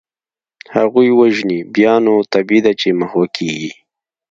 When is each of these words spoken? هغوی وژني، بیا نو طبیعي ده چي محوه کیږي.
هغوی 0.75 1.09
وژني، 1.19 1.59
بیا 1.75 1.93
نو 2.05 2.13
طبیعي 2.33 2.61
ده 2.65 2.71
چي 2.79 2.89
محوه 2.99 3.25
کیږي. 3.37 3.71